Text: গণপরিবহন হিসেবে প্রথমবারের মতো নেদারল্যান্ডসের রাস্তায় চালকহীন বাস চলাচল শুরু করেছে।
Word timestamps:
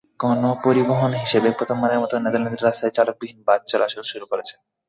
গণপরিবহন 0.19 1.11
হিসেবে 1.23 1.49
প্রথমবারের 1.57 2.01
মতো 2.03 2.15
নেদারল্যান্ডসের 2.17 2.67
রাস্তায় 2.67 2.95
চালকহীন 2.97 3.37
বাস 3.47 3.61
চলাচল 3.71 4.03
শুরু 4.11 4.25
করেছে। 4.31 4.53